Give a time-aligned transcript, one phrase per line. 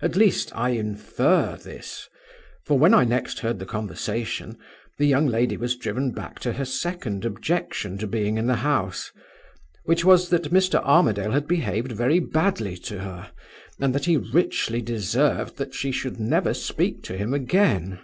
[0.00, 2.08] At least, I infer this;
[2.64, 4.56] for, when I next heard the conversation,
[4.96, 9.10] the young lady was driven back to her second objection to being in the house
[9.82, 10.80] which was, that Mr.
[10.84, 13.32] Armadale had behaved very badly to her,
[13.80, 17.98] and that he richly deserved that she should never speak to him again.